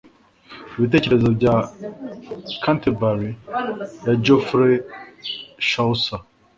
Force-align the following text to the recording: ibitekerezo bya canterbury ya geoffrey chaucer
ibitekerezo 0.77 1.27
bya 1.37 1.55
canterbury 2.63 3.29
ya 4.05 4.13
geoffrey 4.23 4.77
chaucer 5.69 6.21